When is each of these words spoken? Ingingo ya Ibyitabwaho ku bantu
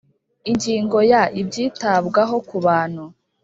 Ingingo 0.49 0.97
ya 1.11 1.23
Ibyitabwaho 1.41 2.35
ku 2.47 2.57
bantu 2.65 3.03